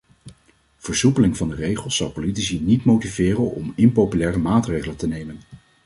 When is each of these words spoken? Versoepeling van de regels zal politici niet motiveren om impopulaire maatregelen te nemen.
Versoepeling 0.77 1.37
van 1.37 1.49
de 1.49 1.55
regels 1.55 1.95
zal 1.95 2.11
politici 2.11 2.59
niet 2.59 2.83
motiveren 2.85 3.51
om 3.51 3.73
impopulaire 3.75 4.37
maatregelen 4.37 4.95
te 4.97 5.07
nemen. 5.07 5.39